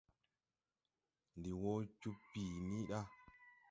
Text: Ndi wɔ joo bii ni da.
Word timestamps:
Ndi 1.37 1.51
wɔ 1.61 1.73
joo 1.99 2.15
bii 2.29 2.51
ni 2.69 2.77
da. 2.89 2.99